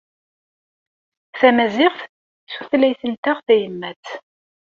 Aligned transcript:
Tamaziɣt 1.39 1.99
d 2.07 2.09
tutlayt-nteɣ 2.51 3.37
tayemmat. 3.45 4.05